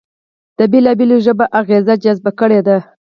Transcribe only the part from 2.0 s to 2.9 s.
جذب کړې دي